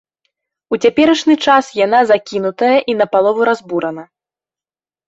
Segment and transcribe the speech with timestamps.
[0.75, 4.03] У цяперашні час яна закінутая і напалову разбурана.